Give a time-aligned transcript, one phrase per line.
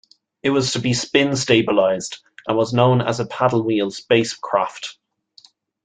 [0.41, 2.17] It was to be spin-stabilized,
[2.47, 4.97] and was known as a 'paddlewheel' spacecraft.